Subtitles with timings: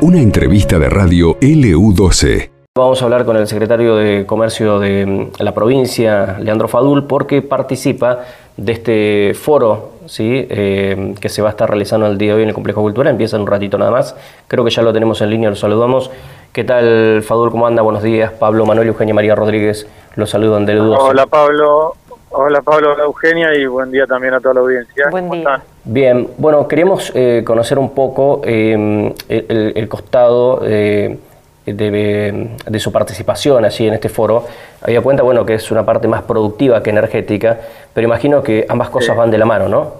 [0.00, 2.50] Una entrevista de radio LU12.
[2.74, 7.42] Vamos a hablar con el secretario de Comercio de mm, la provincia, Leandro Fadul, porque
[7.42, 8.20] participa
[8.56, 10.46] de este foro ¿sí?
[10.48, 13.10] Eh, que se va a estar realizando el día de hoy en el Complejo Cultural.
[13.10, 14.16] Empieza en un ratito nada más.
[14.48, 16.10] Creo que ya lo tenemos en línea, lo saludamos.
[16.52, 17.50] ¿Qué tal, Fadul?
[17.50, 17.82] ¿Cómo anda?
[17.82, 18.32] Buenos días.
[18.32, 19.86] Pablo Manuel y Eugenia María Rodríguez
[20.16, 20.96] los saludan de LU12.
[20.98, 21.94] Hola, Pablo.
[22.34, 25.08] Hola Pablo, hola Eugenia y buen día también a toda la audiencia.
[25.10, 25.62] Buen día.
[25.84, 31.18] Bien, bueno, queríamos eh, conocer un poco eh, el, costado eh,
[31.66, 34.46] de, su participación allí en este foro.
[34.80, 37.58] Había cuenta, bueno, que es una parte más productiva que energética,
[37.92, 39.94] pero imagino que ambas cosas van de la mano, ¿no?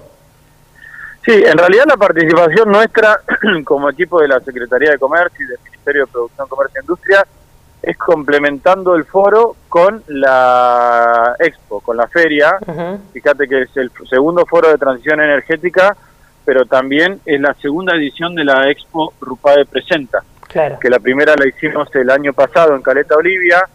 [1.27, 3.21] Sí, en realidad la participación nuestra
[3.65, 7.27] como equipo de la Secretaría de Comercio y del Ministerio de Producción, Comercio e Industria
[7.83, 12.57] es complementando el foro con la expo, con la feria.
[13.13, 15.97] Fíjate que es el segundo foro de transición energética,
[16.45, 20.79] pero también es la segunda edición de la expo Rupae Presenta, claro.
[20.79, 23.69] que la primera la hicimos el año pasado en Caleta, Olivia,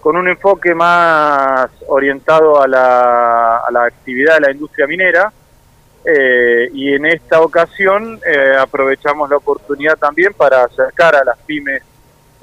[0.00, 5.32] con un enfoque más orientado a la, a la actividad de la industria minera.
[6.06, 11.82] Eh, y en esta ocasión eh, aprovechamos la oportunidad también para acercar a las pymes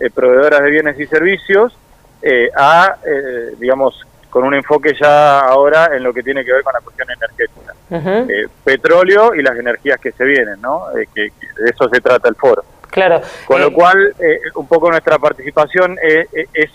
[0.10, 1.78] proveedoras de bienes y servicios
[2.22, 6.64] eh, a, eh, digamos, con un enfoque ya ahora en lo que tiene que ver
[6.64, 7.74] con la cuestión energética.
[8.64, 10.86] petróleo y las energías que se vienen, ¿no?
[11.14, 12.64] que, de eso se trata el foro.
[12.90, 13.22] Claro.
[13.46, 14.14] Con lo cual,
[14.56, 16.28] un poco nuestra participación es,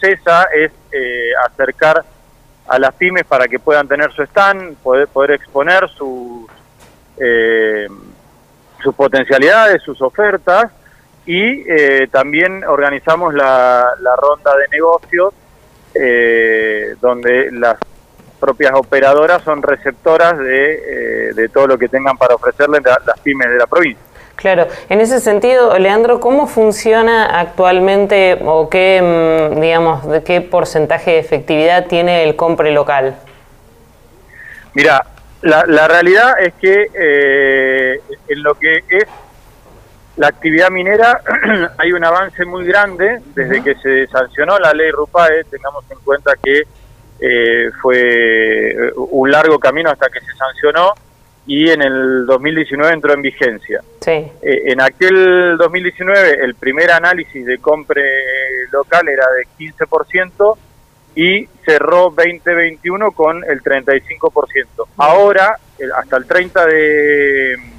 [0.03, 0.73] esa, es
[1.47, 2.05] acercar
[2.69, 6.51] a las pymes para que puedan tener su stand, poder, poder exponer sus,
[8.83, 10.71] sus potencialidades, sus ofertas,
[11.27, 15.35] y eh, también organizamos la, ronda de negocios
[15.93, 17.77] eh, donde las
[18.39, 23.51] propias operadoras son receptoras de, eh, de, todo lo que tengan para ofrecerles las pymes
[23.51, 24.03] de la provincia.
[24.37, 31.13] Claro, en ese sentido, Leandro, ¿cómo funciona actualmente o qué, mm, digamos, de qué porcentaje
[31.13, 33.17] de efectividad tiene el compre local?
[34.75, 35.05] Mira,
[35.41, 37.99] la, la realidad es que
[38.29, 39.07] en lo que es
[40.17, 41.21] la actividad minera,
[41.79, 46.33] hay un avance muy grande desde que se sancionó la ley RUPAE, tengamos en cuenta
[46.43, 46.63] que
[47.21, 50.93] eh, fue un largo camino hasta que se sancionó
[51.47, 53.83] y en el 2019 entró en vigencia.
[54.01, 54.11] Sí.
[54.11, 54.33] Eh,
[54.67, 58.03] en aquel 2019 el primer análisis de compre
[58.73, 60.57] local era de 15%
[61.15, 64.67] y cerró 2021 con el 35%.
[64.99, 65.59] Ahora,
[65.95, 67.76] hasta el 30 de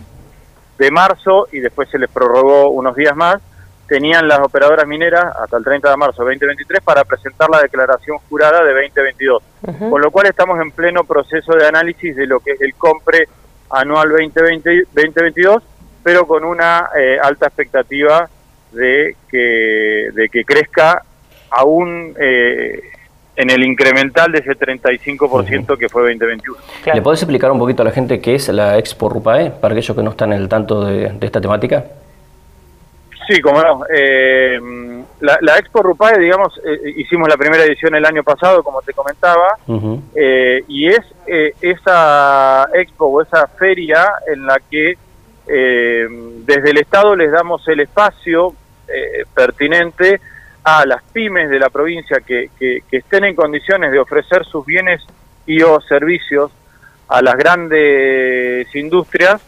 [0.78, 3.42] de marzo y después se les prorrogó unos días más,
[3.88, 8.18] tenían las operadoras mineras hasta el 30 de marzo de 2023 para presentar la declaración
[8.30, 9.44] jurada de 2022.
[9.90, 13.28] Con lo cual estamos en pleno proceso de análisis de lo que es el compre
[13.70, 15.62] anual 2020-2022,
[16.04, 18.30] pero con una eh, alta expectativa
[18.72, 21.02] de que, de que crezca
[21.50, 22.82] aún eh,
[23.38, 26.58] en el incremental de ese 35% que fue 2021.
[26.92, 29.96] ¿Le podés explicar un poquito a la gente qué es la Expo Rupae, para aquellos
[29.96, 31.86] que no están en el tanto de, esta temática?
[33.28, 33.82] Sí, como no.
[33.94, 34.60] Eh,
[35.20, 39.58] la, Expo Rupae, digamos, eh, hicimos la primera edición el año pasado, como te comentaba,
[40.16, 41.02] eh, y es
[41.62, 44.98] esa expo o esa feria en la que
[45.46, 48.54] desde el Estado les damos el espacio
[49.34, 50.20] pertinente
[50.70, 52.50] a las pymes de la provincia que,
[52.92, 55.02] estén en condiciones de ofrecer sus bienes
[55.46, 56.52] y o servicios
[57.08, 59.42] a las grandes industrias,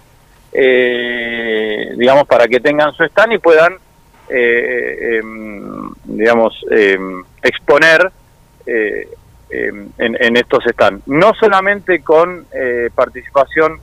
[0.54, 3.74] eh, digamos, para que tengan su stand y puedan,
[4.30, 8.10] eh, em, digamos, em, exponer
[8.66, 9.10] eh,
[9.50, 11.06] em, en, estos stands.
[11.06, 12.46] No solamente con
[12.96, 13.78] participación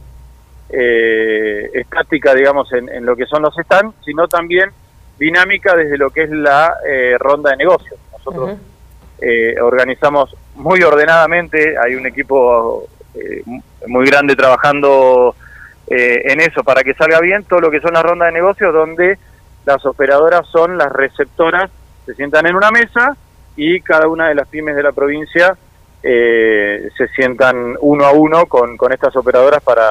[0.70, 4.70] estática, digamos, en, en, lo que son los stands, sino también
[5.18, 7.98] dinámica desde lo que es la eh, ronda de negocios.
[8.12, 8.58] Nosotros
[9.20, 13.42] eh, organizamos muy ordenadamente, hay un equipo eh,
[13.86, 15.34] muy grande trabajando
[15.88, 19.18] en eso para que salga bien todo lo que son las rondas de negocios donde
[19.64, 21.70] las operadoras son las receptoras,
[22.04, 23.16] se sientan en una mesa
[23.54, 25.56] y cada una de las pymes de la provincia
[26.02, 29.88] se sientan uno a uno con, con estas operadoras para,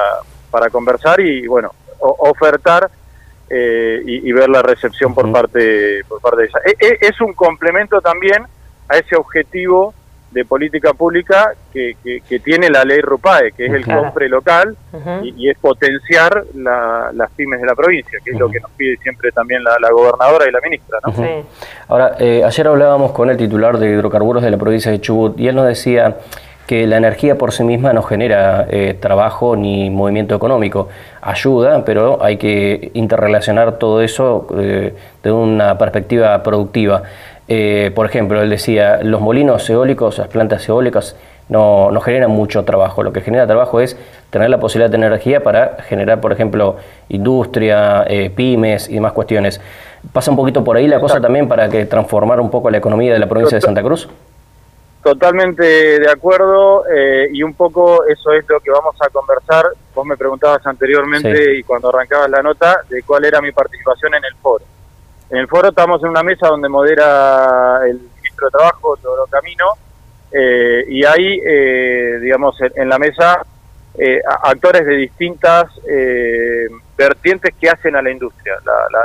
[0.50, 2.90] para conversar y bueno, ofertar
[3.48, 6.58] eh, y, ver la recepción por parte por parte de ella.
[6.66, 8.44] E, e, es un complemento también
[8.88, 9.94] a ese objetivo
[10.30, 14.76] de política pública que, que, tiene la ley RUPAE, que es el compre local
[15.22, 19.32] y, es potenciar las pymes de la provincia, que es lo que nos pide siempre
[19.32, 20.98] también la, gobernadora y la ministra.
[21.88, 25.48] Ahora, eh, ayer hablábamos con el titular de hidrocarburos de la provincia de Chubut y
[25.48, 26.18] él nos decía
[26.66, 30.88] que la energía por sí misma no genera eh, trabajo ni movimiento económico.
[31.22, 37.04] Ayuda, pero hay que interrelacionar todo eso eh, de una perspectiva productiva.
[37.48, 41.16] Eh, por ejemplo, él decía, los molinos eólicos, las plantas eólicas,
[41.48, 43.04] no, no, generan mucho trabajo.
[43.04, 43.96] Lo que genera trabajo es
[44.30, 46.76] tener la posibilidad de tener energía para generar, por ejemplo,
[47.08, 48.04] industria,
[48.34, 49.60] pymes y demás cuestiones.
[50.12, 53.12] ¿Pasa un poquito por ahí la cosa también para que transformar un poco la economía
[53.12, 54.08] de la provincia de Santa Cruz?
[55.06, 59.66] Totalmente de acuerdo eh, y un poco eso es lo que vamos a conversar.
[59.94, 64.24] Vos me preguntabas anteriormente y cuando arrancabas la nota de cuál era mi participación en
[64.24, 64.64] el foro.
[65.30, 69.66] En el foro estamos en una mesa donde modera el ministro de Trabajo, Todo Camino,
[70.32, 73.46] eh, y hay, eh, digamos, en, la mesa
[74.42, 75.68] actores de distintas
[76.98, 78.54] vertientes que hacen a la industria.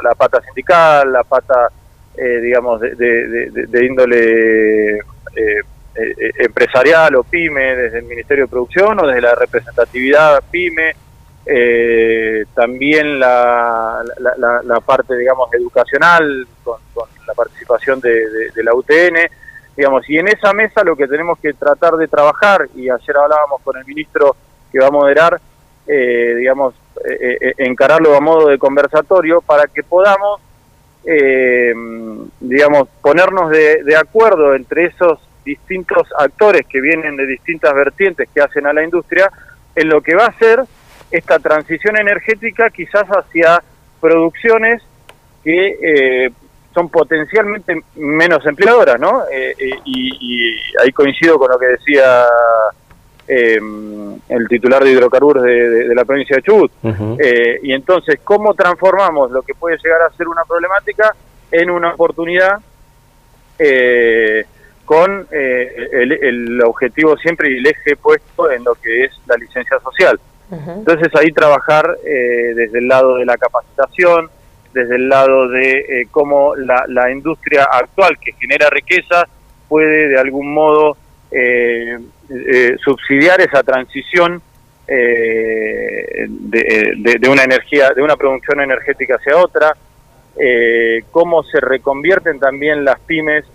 [0.01, 1.69] La, pata sindical, la pata,
[2.15, 4.99] digamos, de, de índole
[5.93, 10.95] eh, eh, empresarial o pyme, desde el Ministerio de Producción o desde la representatividad pyme,
[11.45, 14.01] eh, también la,
[14.63, 16.79] la, parte, digamos, educacional, con,
[17.27, 19.17] la participación de, la UTN,
[19.75, 23.61] digamos, y en esa mesa lo que tenemos que tratar de trabajar, y ayer hablábamos
[23.61, 24.37] con el ministro
[24.71, 25.41] que va a moderar,
[25.85, 26.73] digamos,
[27.57, 30.39] encararlo a modo de conversatorio para que podamos,
[32.39, 38.41] digamos, ponernos de, de acuerdo entre esos distintos actores que vienen de distintas vertientes que
[38.41, 39.29] hacen a la industria,
[39.75, 40.61] en lo que va a ser
[41.09, 43.61] esta transición energética quizás hacia
[43.99, 44.81] producciones
[45.43, 46.31] que eh,
[46.73, 49.23] son potencialmente menos empleadoras, ¿no?
[49.31, 52.25] Eh, eh, y, ahí coincido con lo que decía
[53.27, 56.71] el titular de hidrocarburos de, la provincia de Chubut.
[57.63, 61.15] y entonces, ¿cómo transformamos lo que puede llegar a ser una problemática
[61.49, 62.59] en una oportunidad?
[63.63, 64.43] Eh,
[64.85, 69.79] con eh, el, objetivo siempre y el eje puesto en lo que es la licencia
[69.79, 70.19] social.
[70.51, 74.29] Entonces ahí trabajar eh, desde el lado de la capacitación,
[74.73, 79.29] desde el lado de eh, cómo la, industria actual que genera riqueza
[79.69, 80.97] puede de algún modo
[82.83, 84.41] subsidiar esa transición
[84.85, 89.73] de, de, una energía, de una producción energética hacia otra,
[91.11, 93.45] cómo se reconvierten también las pymes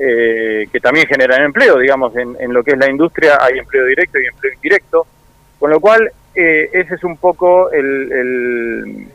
[0.00, 4.20] eh, que también generan empleo, digamos, en, lo que es la industria hay empleo directo
[4.20, 5.06] y empleo indirecto,
[5.58, 9.08] con lo cual eh, ese es un poco el,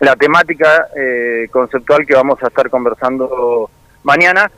[0.00, 3.70] la temática eh, conceptual que vamos a estar conversando
[4.04, 4.50] mañana,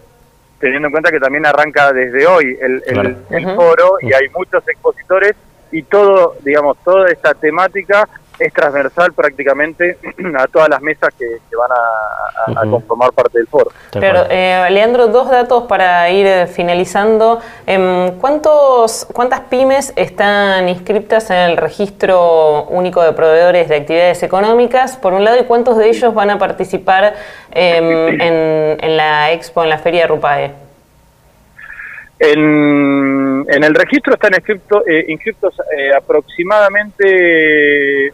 [0.58, 3.16] teniendo en cuenta que también arranca desde hoy el,
[3.54, 5.34] foro y hay muchos expositores
[5.72, 9.98] y todo, digamos, toda esta temática es transversal prácticamente
[10.38, 13.70] a todas las mesas que, van a, conformar parte del foro.
[13.92, 17.40] Pero, eh, Leandro, dos datos para ir eh, finalizando.
[17.66, 24.96] Em, ¿Cuántos, ¿Cuántas pymes están inscritas en el registro único de proveedores de actividades económicas,
[24.96, 27.14] por un lado, y cuántos de ellos van a participar
[27.52, 30.52] em, en, la expo, en la feria Rupae?
[32.18, 38.12] En, en el registro están inscriptos, eh, inscriptos eh, aproximadamente,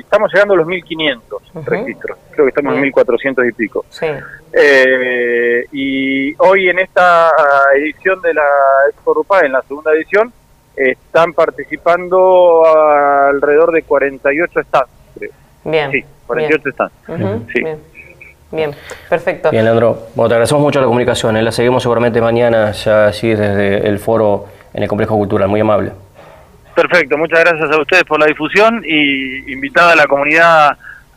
[0.00, 3.84] estamos llegando a los 1.500 registros, creo que estamos en 1.400 y pico.
[4.52, 7.30] Eh, y hoy en esta
[7.74, 8.42] edición de la
[8.90, 10.32] Expo Rupa, en la segunda edición,
[10.76, 14.90] están participando alrededor de 48 stands,
[15.64, 15.90] Bien.
[15.90, 16.94] Sí, 48 stands.
[17.52, 17.62] sí.
[18.54, 18.70] Bien,
[19.08, 19.50] perfecto.
[19.50, 20.06] Bien, Leandro.
[20.14, 21.36] Bueno, te agradecemos mucho la comunicación.
[21.36, 21.42] ¿eh?
[21.42, 25.48] La seguimos seguramente mañana, ya así desde el foro en el Complejo Cultural.
[25.48, 25.90] Muy amable.
[26.74, 30.76] Perfecto, muchas gracias a ustedes por la difusión y invitada a la comunidad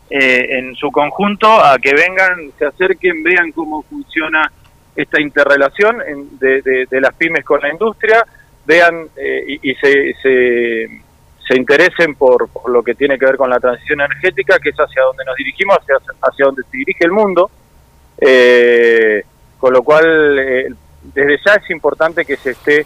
[0.09, 4.51] eh, en su conjunto a que vengan, se acerquen, vean cómo funciona
[4.95, 5.97] esta interrelación
[6.39, 8.23] de, las pymes con la industria,
[8.65, 14.01] vean eh, y, se, se, interesen por, lo que tiene que ver con la transición
[14.01, 17.49] energética, que es hacia donde nos dirigimos, hacia, hacia donde se dirige el mundo.
[18.19, 19.23] Eh,
[19.57, 22.85] con lo cual, desde ya es importante que se esté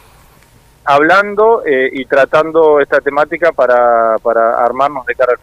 [0.84, 5.40] hablando eh, y tratando esta temática para, para armarnos de cara al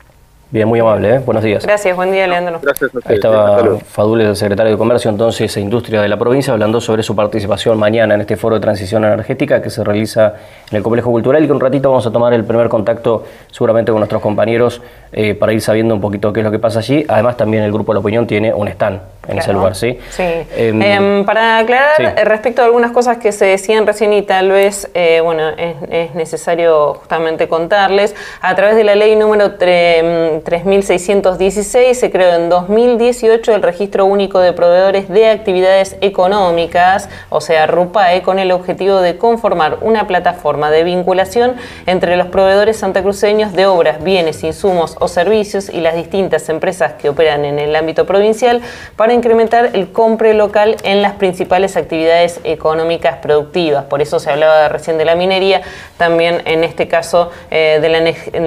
[0.51, 1.19] Bien, muy amable, ¿eh?
[1.19, 1.67] buenos días.
[1.67, 2.59] Gracias, buen día, Leandro.
[2.63, 6.55] Gracias a Ahí estaba Fadul, el secretario de Comercio, entonces, e Industria de la provincia,
[6.55, 10.37] hablando sobre su participación mañana en este foro de transición energética que se realiza
[10.71, 13.93] en el Complejo Cultural y que un ratito vamos a tomar el primer contacto seguramente
[13.93, 14.81] con nuestros compañeros
[15.13, 17.05] eh, para ir sabiendo un poquito qué es lo que pasa allí.
[17.07, 19.97] Además, también el Grupo de la Opinión tiene un stand en ese lugar, ¿sí?
[20.11, 20.25] Sí.
[20.57, 24.51] Em, em, para aclarar eh, respecto a algunas cosas que se decían recién y tal
[24.51, 32.11] vez, eh, bueno, es, necesario justamente contarles, a través de la ley número 3616 se
[32.11, 38.39] creó en 2018 el Registro Único de Proveedores de Actividades Económicas, o sea, RUPAE, con
[38.39, 41.57] el objetivo de conformar una plataforma de vinculación
[41.87, 47.11] entre los proveedores santacruceños de obras, bienes, insumos o servicios y las distintas empresas que
[47.11, 48.63] operan en el ámbito provincial
[48.97, 53.85] para incrementar el compre local en las principales actividades económicas productivas.
[53.85, 55.61] Por eso se hablaba recién de la minería,
[55.97, 57.89] también en este caso eh, de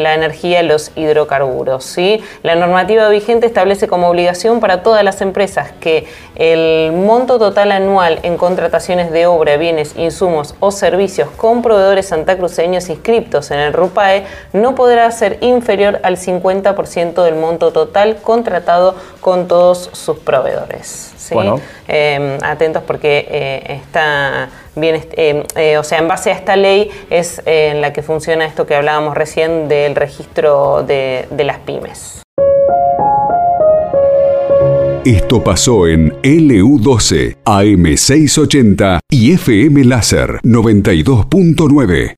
[0.01, 1.83] la, energía, los hidrocarburos.
[1.83, 2.23] ¿sí?
[2.43, 8.19] La normativa vigente establece como obligación para todas las empresas que el monto total anual
[8.23, 14.25] en contrataciones de obra, bienes, insumos o servicios con proveedores santacruceños inscriptos en el RUPAE
[14.53, 20.60] no podrá ser inferior al 50% del monto total contratado con todos sus proveedores.
[21.87, 26.89] Em, atentos porque eh, está bien, em, eh, o sea, en base a esta ley
[27.09, 31.59] es eh, en la que funciona esto que hablábamos recién del registro de, de las
[31.59, 32.21] pymes.
[35.03, 42.09] Esto pasó en LU12, AM680 y FM Láser 92.9.